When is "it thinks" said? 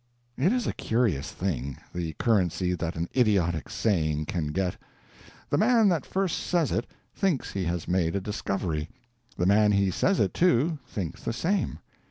6.71-7.51